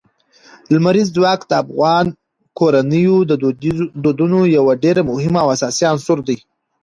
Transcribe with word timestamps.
لمریز 0.73 1.07
ځواک 1.15 1.39
د 1.49 1.51
افغان 1.63 2.05
کورنیو 2.59 3.15
د 3.29 3.31
دودونو 4.03 4.39
یو 4.55 4.65
ډېر 4.83 4.97
مهم 5.09 5.33
او 5.41 5.47
اساسي 5.55 5.83
عنصر 5.93 6.17
دی. 6.27 6.37